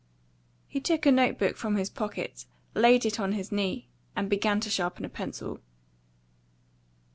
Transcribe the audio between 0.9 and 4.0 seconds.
a note book from his pocket, laid it on his knee,